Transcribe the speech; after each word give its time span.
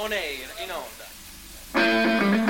on 0.00 0.12
air, 0.14 0.48
in 0.62 0.70
onda. 0.70 2.49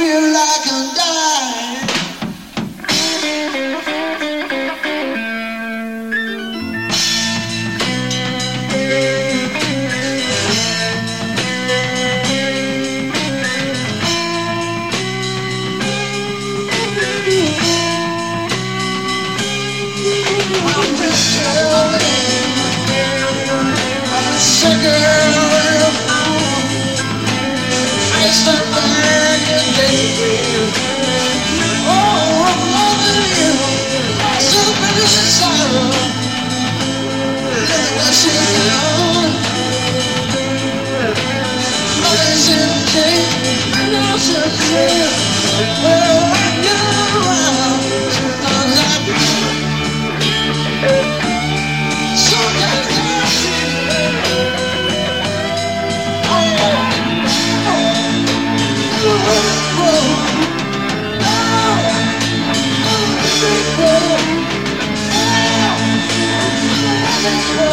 feel 0.00 0.32
like 0.32 0.39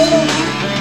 Beijo. 0.10 0.77